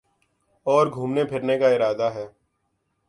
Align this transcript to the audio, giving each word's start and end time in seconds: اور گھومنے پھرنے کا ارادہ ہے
اور 0.67 0.87
گھومنے 0.87 1.23
پھرنے 1.25 1.57
کا 1.57 1.67
ارادہ 1.67 2.09
ہے 2.13 2.27